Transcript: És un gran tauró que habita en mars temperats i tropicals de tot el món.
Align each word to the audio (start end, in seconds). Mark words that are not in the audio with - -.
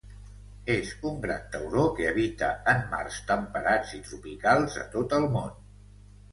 És 0.75 0.93
un 1.09 1.19
gran 1.25 1.43
tauró 1.55 1.83
que 1.99 2.07
habita 2.13 2.49
en 2.75 2.83
mars 2.95 3.21
temperats 3.29 3.95
i 4.01 4.03
tropicals 4.11 4.81
de 4.83 4.91
tot 4.99 5.19
el 5.23 5.33
món. 5.39 5.57